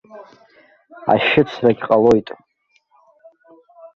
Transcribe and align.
Ашьыцрагь 1.13 1.81
ҟалоит. 1.87 2.27